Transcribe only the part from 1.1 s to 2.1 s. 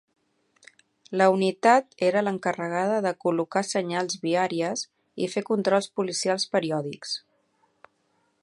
La unitat